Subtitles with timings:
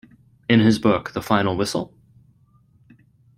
[0.49, 1.93] In his book, The Final Whistle?